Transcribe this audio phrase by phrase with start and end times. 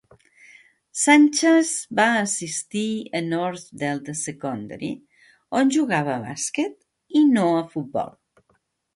[0.99, 1.65] Sanchez
[1.99, 2.85] va assistir
[3.19, 4.89] a North Delta Secondary,
[5.59, 8.11] on jugava a bàsquet i no a futbol.